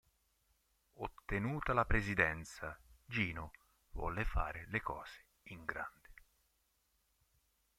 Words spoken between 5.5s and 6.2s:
grande.